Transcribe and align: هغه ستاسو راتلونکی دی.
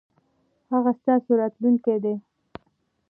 هغه 0.71 0.91
ستاسو 0.99 1.31
راتلونکی 1.41 1.97
دی. 2.03 2.15